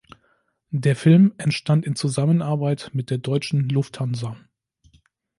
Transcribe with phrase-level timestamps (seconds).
[0.71, 4.35] Der Film entstand in Zusammenarbeit mit der deutschen Lufthansa.